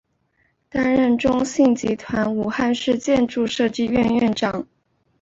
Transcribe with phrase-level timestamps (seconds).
[0.67, 4.65] 担任中信集团武汉市建筑设计院院长。